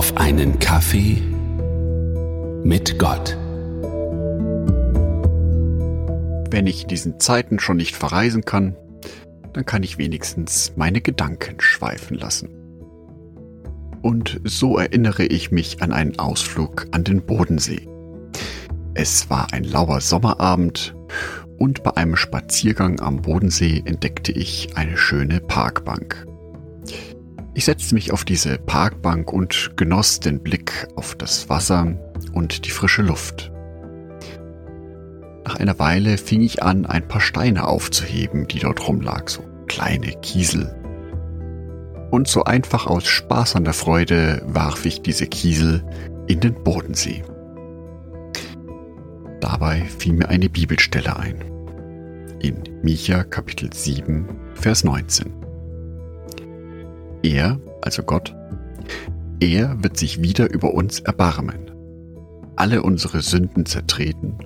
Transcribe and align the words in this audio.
auf 0.00 0.16
einen 0.16 0.58
Kaffee 0.58 1.20
mit 2.64 2.98
Gott. 2.98 3.36
Wenn 6.50 6.66
ich 6.66 6.84
in 6.84 6.88
diesen 6.88 7.20
Zeiten 7.20 7.58
schon 7.58 7.76
nicht 7.76 7.94
verreisen 7.94 8.46
kann, 8.46 8.76
dann 9.52 9.66
kann 9.66 9.82
ich 9.82 9.98
wenigstens 9.98 10.72
meine 10.74 11.02
Gedanken 11.02 11.60
schweifen 11.60 12.16
lassen. 12.16 12.48
Und 14.00 14.40
so 14.44 14.78
erinnere 14.78 15.26
ich 15.26 15.50
mich 15.50 15.82
an 15.82 15.92
einen 15.92 16.18
Ausflug 16.18 16.86
an 16.92 17.04
den 17.04 17.20
Bodensee. 17.20 17.86
Es 18.94 19.28
war 19.28 19.52
ein 19.52 19.64
lauer 19.64 20.00
Sommerabend 20.00 20.94
und 21.58 21.82
bei 21.82 21.94
einem 21.98 22.16
Spaziergang 22.16 23.00
am 23.00 23.20
Bodensee 23.20 23.82
entdeckte 23.84 24.32
ich 24.32 24.78
eine 24.78 24.96
schöne 24.96 25.40
Parkbank. 25.40 26.26
Ich 27.60 27.66
setzte 27.66 27.94
mich 27.94 28.10
auf 28.10 28.24
diese 28.24 28.56
Parkbank 28.56 29.30
und 29.30 29.72
genoss 29.76 30.18
den 30.18 30.42
Blick 30.42 30.88
auf 30.96 31.14
das 31.14 31.50
Wasser 31.50 31.94
und 32.32 32.64
die 32.64 32.70
frische 32.70 33.02
Luft. 33.02 33.52
Nach 35.44 35.56
einer 35.56 35.78
Weile 35.78 36.16
fing 36.16 36.40
ich 36.40 36.62
an, 36.62 36.86
ein 36.86 37.06
paar 37.06 37.20
Steine 37.20 37.68
aufzuheben, 37.68 38.48
die 38.48 38.60
dort 38.60 38.88
rumlag, 38.88 39.28
so 39.28 39.42
kleine 39.68 40.12
Kiesel. 40.22 40.74
Und 42.10 42.28
so 42.28 42.44
einfach 42.44 42.86
aus 42.86 43.06
Spaß 43.06 43.56
an 43.56 43.64
der 43.64 43.74
Freude 43.74 44.40
warf 44.46 44.86
ich 44.86 45.02
diese 45.02 45.26
Kiesel 45.26 45.84
in 46.28 46.40
den 46.40 46.54
Bodensee. 46.64 47.24
Dabei 49.42 49.82
fiel 49.98 50.14
mir 50.14 50.30
eine 50.30 50.48
Bibelstelle 50.48 51.14
ein. 51.14 51.44
In 52.40 52.62
Micha 52.82 53.22
Kapitel 53.22 53.70
7, 53.70 54.54
Vers 54.54 54.82
19. 54.82 55.39
Er, 57.22 57.60
also 57.82 58.02
Gott, 58.02 58.34
er 59.40 59.82
wird 59.82 59.96
sich 59.96 60.22
wieder 60.22 60.50
über 60.50 60.74
uns 60.74 61.00
erbarmen, 61.00 61.70
alle 62.56 62.82
unsere 62.82 63.22
Sünden 63.22 63.66
zertreten 63.66 64.38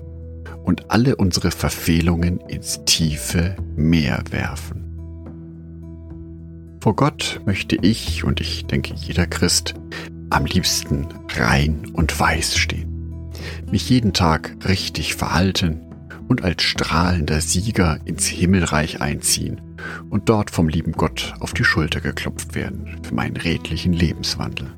und 0.64 0.90
alle 0.90 1.16
unsere 1.16 1.50
Verfehlungen 1.50 2.40
ins 2.40 2.84
tiefe 2.84 3.56
Meer 3.76 4.22
werfen. 4.30 4.84
Vor 6.80 6.96
Gott 6.96 7.40
möchte 7.46 7.76
ich 7.76 8.24
und 8.24 8.40
ich 8.40 8.66
denke 8.66 8.94
jeder 8.94 9.26
Christ 9.26 9.74
am 10.30 10.44
liebsten 10.44 11.06
rein 11.36 11.90
und 11.92 12.18
weiß 12.18 12.56
stehen, 12.56 13.30
mich 13.70 13.88
jeden 13.88 14.12
Tag 14.12 14.56
richtig 14.68 15.14
verhalten 15.14 15.80
und 16.28 16.42
als 16.42 16.62
strahlender 16.62 17.40
Sieger 17.40 17.98
ins 18.04 18.26
Himmelreich 18.26 19.00
einziehen 19.00 19.60
und 20.10 20.28
dort 20.28 20.50
vom 20.50 20.68
lieben 20.68 20.92
Gott 20.92 21.34
auf 21.40 21.54
die 21.54 21.64
Schulter 21.64 22.00
geklopft 22.00 22.54
werden 22.54 23.00
für 23.02 23.14
meinen 23.14 23.36
redlichen 23.36 23.92
Lebenswandel. 23.92 24.72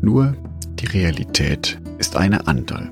Nur 0.00 0.34
die 0.80 0.86
Realität 0.86 1.80
ist 1.98 2.16
eine 2.16 2.46
andere. 2.46 2.90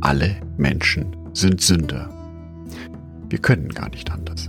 Alle 0.00 0.36
Menschen 0.56 1.16
sind 1.32 1.60
Sünder. 1.60 2.08
Wir 3.28 3.38
können 3.38 3.68
gar 3.68 3.88
nicht 3.90 4.10
anders. 4.10 4.48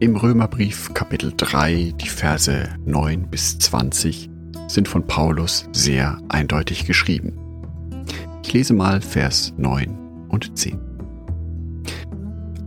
Im 0.00 0.16
Römerbrief 0.16 0.94
Kapitel 0.94 1.32
3, 1.36 1.94
die 2.00 2.08
Verse 2.08 2.68
9 2.84 3.28
bis 3.28 3.58
20 3.58 4.30
sind 4.68 4.86
von 4.86 5.06
Paulus 5.06 5.68
sehr 5.72 6.18
eindeutig 6.28 6.86
geschrieben. 6.86 7.32
Ich 8.44 8.52
lese 8.52 8.74
mal 8.74 9.00
Vers 9.00 9.52
9 9.56 10.26
und 10.28 10.56
10. 10.56 10.87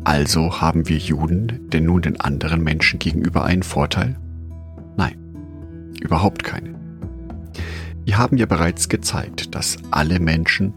Also 0.04 0.62
haben 0.62 0.90
wir 0.90 0.98
Juden 0.98 1.70
denn 1.70 1.86
nun 1.86 2.02
den 2.02 2.20
anderen 2.20 2.64
Menschen 2.64 3.00
gegenüber 3.00 3.44
einen 3.46 3.64
Vorteil? 3.64 4.18
Nein, 4.98 5.18
überhaupt 6.02 6.44
keinen. 6.44 6.76
Wir 8.04 8.18
haben 8.18 8.38
ja 8.38 8.48
bereits 8.48 8.90
gezeigt, 8.90 9.54
dass 9.54 9.78
alle 9.92 10.20
Menschen, 10.20 10.74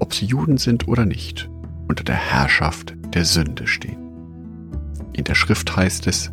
ob 0.00 0.12
sie 0.12 0.26
Juden 0.26 0.58
sind 0.58 0.88
oder 0.88 1.06
nicht, 1.06 1.48
unter 1.86 2.02
der 2.02 2.16
Herrschaft 2.16 2.94
der 3.14 3.24
Sünde 3.24 3.68
stehen. 3.68 3.98
In 5.12 5.22
der 5.22 5.36
Schrift 5.36 5.76
heißt 5.76 6.08
es, 6.08 6.32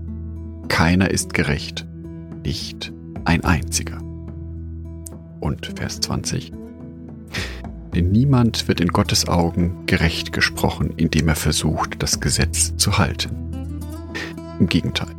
keiner 0.68 1.12
ist 1.12 1.36
gerecht, 1.36 1.86
nicht 2.44 2.92
ein 3.26 3.44
einziger. 3.44 4.00
Und 5.40 5.74
Vers 5.78 6.00
20. 6.02 6.52
Denn 7.94 8.12
niemand 8.12 8.68
wird 8.68 8.80
in 8.80 8.88
Gottes 8.90 9.28
Augen 9.28 9.86
gerecht 9.86 10.32
gesprochen, 10.32 10.94
indem 10.96 11.28
er 11.28 11.36
versucht, 11.36 12.02
das 12.02 12.20
Gesetz 12.20 12.76
zu 12.78 12.98
halten. 12.98 13.80
Im 14.60 14.68
Gegenteil. 14.68 15.14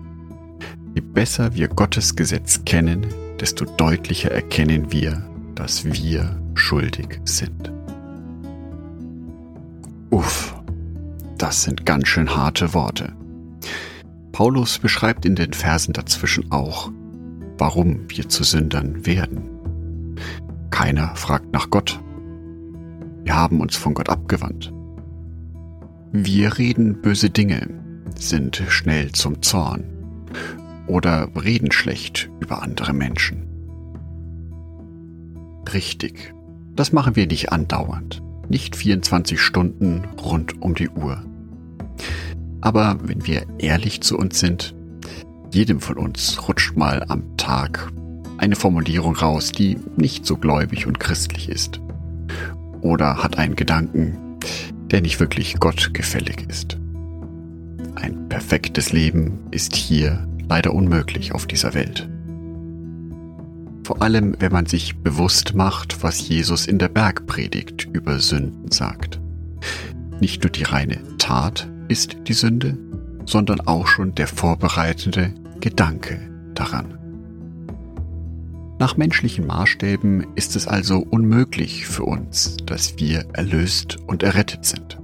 Je 0.95 1.01
besser 1.01 1.55
wir 1.55 1.69
Gottes 1.69 2.17
Gesetz 2.17 2.65
kennen, 2.65 3.07
desto 3.41 3.65
deutlicher 3.65 4.31
erkennen 4.31 4.93
wir, 4.93 5.23
dass 5.55 5.85
wir 5.85 6.41
schuldig 6.55 7.21
sind. 7.25 7.73
Uff, 10.11 10.55
das 11.39 11.63
sind 11.63 11.87
ganz 11.87 12.09
schön 12.09 12.37
harte 12.37 12.75
Worte. 12.75 13.13
Paulus 14.33 14.79
beschreibt 14.79 15.25
in 15.25 15.35
den 15.35 15.53
Versen 15.53 15.93
dazwischen 15.93 16.51
auch, 16.53 16.91
warum 17.59 18.05
wir 18.09 18.29
zu 18.29 18.45
Sündern 18.45 19.07
werden. 19.07 19.43
Keiner 20.71 21.15
fragt 21.17 21.53
nach 21.53 21.71
Gott, 21.71 22.01
wir 23.33 23.39
haben 23.39 23.63
uns 23.63 23.77
von 23.77 23.95
Gott 23.95 24.11
abgewandt. 24.11 24.71
Wir 26.13 26.59
reden 26.59 27.01
böse 27.01 27.31
Dinge, 27.31 27.67
sind 28.15 28.63
schnell 28.69 29.11
zum 29.13 29.41
Zorn 29.41 29.85
oder 30.87 31.31
reden 31.43 31.73
schlecht 31.73 32.29
über 32.41 32.63
andere 32.63 32.93
Menschen. 32.93 33.49
Richtig, 35.73 36.35
das 36.77 36.93
machen 36.93 37.17
wir 37.17 37.27
nicht 37.27 37.53
andauernd, 37.53 38.23
nicht 38.51 38.77
24 38.77 39.41
Stunden 39.41 40.05
rund 40.23 40.61
um 40.61 40.75
die 40.75 40.91
Uhr. 40.91 41.25
Aber 42.61 42.99
wenn 43.03 43.27
wir 43.27 43.47
ehrlich 43.57 44.03
zu 44.03 44.19
uns 44.19 44.41
sind, 44.41 44.75
jedem 45.51 45.81
von 45.81 45.97
uns 45.97 46.47
rutscht 46.49 46.77
mal 46.77 47.03
am 47.09 47.39
Tag 47.39 47.91
eine 48.37 48.57
Formulierung 48.57 49.17
raus, 49.17 49.53
die 49.53 49.79
nicht 49.97 50.27
so 50.27 50.37
gläubig 50.37 50.87
und 50.87 51.01
christlich 51.01 51.49
ist 51.49 51.82
oder 52.83 53.23
hat 53.23 53.39
einen 53.39 53.57
Gedanken, 53.57 54.39
der 54.91 55.01
nicht 55.01 55.21
wirklich 55.21 55.59
Gott 55.59 55.95
gefällig 55.95 56.47
ist. 56.49 56.79
Ein 57.95 58.29
perfektes 58.29 58.93
Leben 58.93 59.39
ist 59.51 59.75
hier 59.75 60.27
leider 60.49 60.75
unmöglich 60.75 61.33
auf 61.33 61.47
dieser 61.47 61.73
Welt. 61.75 62.09
Vor 63.85 64.03
allem, 64.03 64.37
wenn 64.39 64.53
man 64.53 64.67
sich 64.67 64.97
bewusst 64.97 65.55
macht, 65.55 66.03
was 66.03 66.29
Jesus 66.29 66.67
in 66.67 66.79
der 66.79 66.89
Bergpredigt 66.89 67.89
über 67.93 68.19
Sünden 68.21 68.71
sagt. 68.71 69.21
Nicht 70.21 70.43
nur 70.45 70.51
die 70.51 70.63
reine 70.63 70.99
Tat 71.19 71.69
ist 71.89 72.17
die 72.29 72.33
Sünde, 72.33 72.79
sondern 73.27 73.61
auch 73.61 73.87
schon 73.87 74.15
der 74.15 74.29
vorbereitende 74.29 75.35
Gedanke 75.61 76.21
daran. 76.55 77.02
Nach 78.83 78.97
menschlichen 78.97 79.47
Maßstäben 79.47 80.35
ist 80.35 80.57
es 80.57 80.67
also 80.67 80.99
unmöglich 80.99 81.87
für 81.87 82.03
uns, 82.03 82.57
dass 82.67 82.99
wir 82.99 83.27
erlöst 83.33 83.99
und 84.09 84.25
errettet 84.25 84.65
sind. 84.65 84.99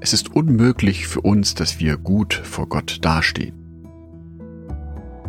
Es 0.00 0.14
ist 0.14 0.34
unmöglich 0.34 1.06
für 1.06 1.20
uns, 1.20 1.54
dass 1.54 1.78
wir 1.78 1.98
gut 1.98 2.32
vor 2.32 2.66
Gott 2.66 3.00
dastehen. 3.02 3.52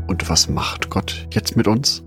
Und 0.07 0.29
was 0.29 0.47
macht 0.47 0.89
Gott 0.89 1.27
jetzt 1.33 1.57
mit 1.57 1.67
uns? 1.67 2.05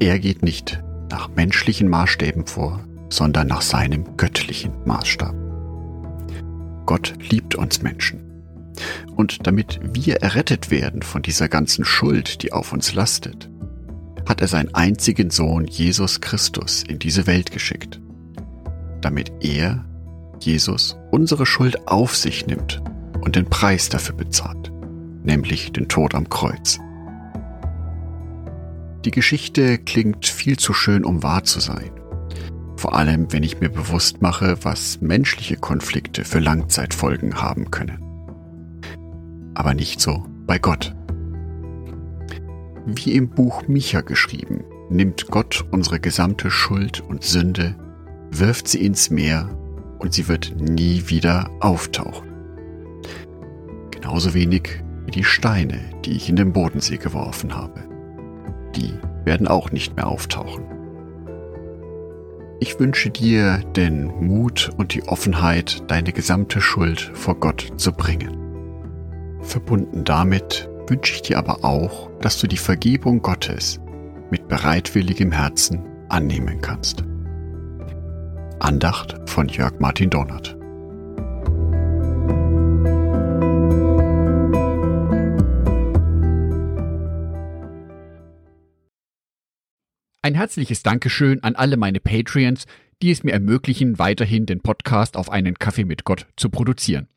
Er 0.00 0.18
geht 0.18 0.42
nicht 0.42 0.82
nach 1.08 1.28
menschlichen 1.28 1.88
Maßstäben 1.88 2.46
vor, 2.46 2.84
sondern 3.10 3.46
nach 3.46 3.62
seinem 3.62 4.16
göttlichen 4.16 4.72
Maßstab. 4.86 5.36
Gott 6.84 7.14
liebt 7.30 7.54
uns 7.54 7.80
Menschen. 7.80 8.18
Und 9.14 9.46
damit 9.46 9.78
wir 9.84 10.16
errettet 10.16 10.72
werden 10.72 11.02
von 11.02 11.22
dieser 11.22 11.48
ganzen 11.48 11.84
Schuld, 11.84 12.42
die 12.42 12.52
auf 12.52 12.72
uns 12.72 12.92
lastet, 12.92 13.51
hat 14.26 14.40
er 14.40 14.48
seinen 14.48 14.74
einzigen 14.74 15.30
Sohn 15.30 15.66
Jesus 15.66 16.20
Christus 16.20 16.82
in 16.82 16.98
diese 16.98 17.26
Welt 17.26 17.50
geschickt, 17.50 18.00
damit 19.00 19.32
er, 19.40 19.84
Jesus, 20.40 20.96
unsere 21.10 21.46
Schuld 21.46 21.88
auf 21.88 22.16
sich 22.16 22.46
nimmt 22.46 22.82
und 23.20 23.36
den 23.36 23.48
Preis 23.48 23.88
dafür 23.88 24.16
bezahlt, 24.16 24.72
nämlich 25.22 25.72
den 25.72 25.88
Tod 25.88 26.14
am 26.14 26.28
Kreuz. 26.28 26.78
Die 29.04 29.10
Geschichte 29.10 29.78
klingt 29.78 30.26
viel 30.26 30.58
zu 30.58 30.72
schön, 30.72 31.04
um 31.04 31.22
wahr 31.22 31.44
zu 31.44 31.60
sein. 31.60 31.90
Vor 32.76 32.94
allem, 32.94 33.32
wenn 33.32 33.42
ich 33.42 33.60
mir 33.60 33.68
bewusst 33.68 34.22
mache, 34.22 34.56
was 34.62 35.00
menschliche 35.00 35.56
Konflikte 35.56 36.24
für 36.24 36.38
Langzeitfolgen 36.38 37.40
haben 37.40 37.70
können. 37.70 38.02
Aber 39.54 39.74
nicht 39.74 40.00
so 40.00 40.24
bei 40.46 40.58
Gott. 40.58 40.94
Wie 42.84 43.14
im 43.14 43.28
Buch 43.28 43.68
Micha 43.68 44.00
geschrieben, 44.00 44.64
nimmt 44.90 45.28
Gott 45.28 45.64
unsere 45.70 46.00
gesamte 46.00 46.50
Schuld 46.50 47.00
und 47.00 47.22
Sünde, 47.22 47.76
wirft 48.30 48.66
sie 48.66 48.84
ins 48.84 49.10
Meer 49.10 49.48
und 50.00 50.12
sie 50.12 50.26
wird 50.26 50.54
nie 50.58 51.04
wieder 51.06 51.48
auftauchen. 51.60 52.28
Genauso 53.92 54.34
wenig 54.34 54.82
wie 55.06 55.12
die 55.12 55.24
Steine, 55.24 55.78
die 56.04 56.12
ich 56.12 56.28
in 56.28 56.36
den 56.36 56.52
Bodensee 56.52 56.96
geworfen 56.96 57.54
habe. 57.54 57.84
Die 58.74 58.92
werden 59.24 59.46
auch 59.46 59.70
nicht 59.70 59.94
mehr 59.94 60.08
auftauchen. 60.08 60.64
Ich 62.58 62.78
wünsche 62.80 63.10
dir 63.10 63.58
den 63.76 64.06
Mut 64.06 64.70
und 64.76 64.94
die 64.94 65.04
Offenheit, 65.04 65.84
deine 65.88 66.12
gesamte 66.12 66.60
Schuld 66.60 67.10
vor 67.14 67.36
Gott 67.36 67.72
zu 67.76 67.92
bringen. 67.92 68.38
Verbunden 69.40 70.04
damit 70.04 70.68
wünsche 70.92 71.14
ich 71.14 71.22
dir 71.22 71.38
aber 71.38 71.64
auch, 71.64 72.10
dass 72.20 72.38
du 72.38 72.46
die 72.46 72.58
Vergebung 72.58 73.22
Gottes 73.22 73.80
mit 74.30 74.46
bereitwilligem 74.46 75.32
Herzen 75.32 75.80
annehmen 76.10 76.60
kannst. 76.60 77.02
Andacht 78.60 79.16
von 79.24 79.48
Jörg 79.48 79.80
Martin 79.80 80.10
Donat. 80.10 80.54
Ein 90.20 90.34
herzliches 90.34 90.82
Dankeschön 90.82 91.42
an 91.42 91.56
alle 91.56 91.78
meine 91.78 92.00
Patreons, 92.00 92.66
die 93.00 93.10
es 93.10 93.24
mir 93.24 93.32
ermöglichen, 93.32 93.98
weiterhin 93.98 94.44
den 94.44 94.60
Podcast 94.60 95.16
auf 95.16 95.30
einen 95.30 95.58
Kaffee 95.58 95.86
mit 95.86 96.04
Gott 96.04 96.26
zu 96.36 96.50
produzieren. 96.50 97.08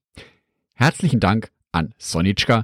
Herzlichen 0.76 1.20
Dank 1.20 1.52
an 1.74 1.94
Sonitschka 1.98 2.64